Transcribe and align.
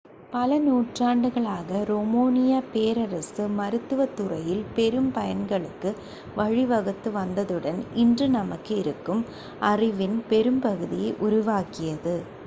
பல 0.31 0.57
நூற்றாண்டுகளாக 0.59 1.81
ரோமானியப் 1.83 2.69
பேரரசு 2.71 3.43
மருத்துவத் 3.49 4.15
துறையில் 4.15 4.65
பெரும் 4.73 5.11
பயன்களுக்கு 5.13 5.91
வழிவகுத்து 6.35 7.11
வந்ததுடன் 7.11 7.79
இன்று 7.97 8.27
நமக்கு 8.29 8.75
இருக்கும் 8.77 9.23
அறிவின் 9.67 10.19
பெரும்பகுதியை 10.29 11.11
உருவாக்கியது 11.19 12.17